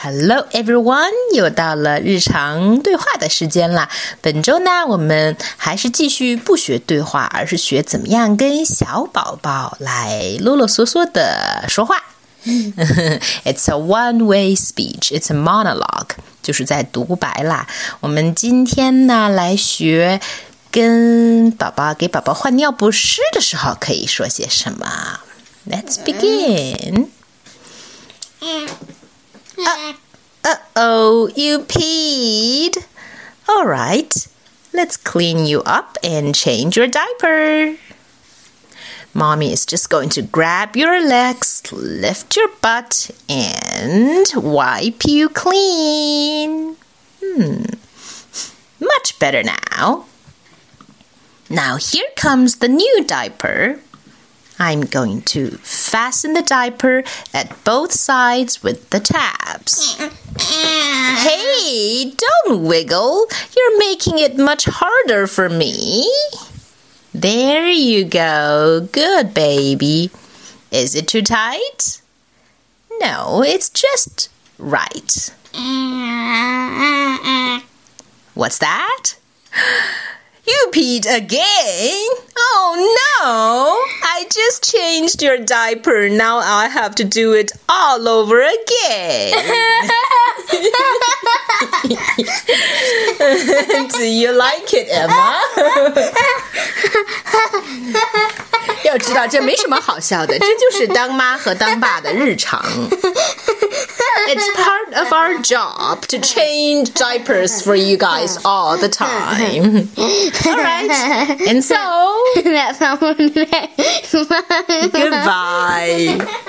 [0.00, 3.88] Hello everyone，又到了日常对话的时间啦。
[4.20, 11.96] 本周呢，我们还是继续不学对话，而是学怎么样跟小宝宝来啰啰嗦嗦的说话。
[12.46, 15.10] It's a one-way speech.
[15.10, 16.10] It's a monologue，
[16.44, 17.66] 就是在独白啦。
[17.98, 20.20] 我们今天呢，来学
[20.70, 25.18] 跟宝宝给宝宝换尿不湿的时候可以说些什么。
[25.68, 27.08] Let's begin.
[29.60, 32.86] Uh, oh, you peed.
[33.48, 34.14] All right,
[34.72, 37.76] let's clean you up and change your diaper.
[39.14, 46.76] Mommy is just going to grab your legs, lift your butt, and wipe you clean.
[47.24, 47.64] Hmm,
[48.80, 50.06] much better now.
[51.50, 53.80] Now here comes the new diaper.
[54.58, 59.96] I'm going to fasten the diaper at both sides with the tabs.
[60.38, 63.26] hey, don't wiggle.
[63.56, 66.10] You're making it much harder for me.
[67.14, 68.88] There you go.
[68.92, 70.10] Good, baby.
[70.70, 72.02] Is it too tight?
[73.00, 75.32] No, it's just right.
[78.34, 79.14] What's that?
[80.46, 82.08] You peed again?
[82.38, 82.72] Oh
[83.20, 83.97] no!
[84.17, 86.09] I just changed your diaper.
[86.09, 89.33] Now I have to do it all over again.
[93.91, 95.39] do you like it, Emma?
[98.83, 102.63] 要知道这没什么好笑的，这就是当妈和当爸的日常。
[105.08, 109.88] Of our job to change diapers for you guys all the time.
[110.46, 113.00] All right, and so That's not
[114.92, 116.44] goodbye.